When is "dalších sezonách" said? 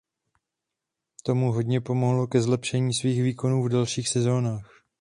3.69-4.81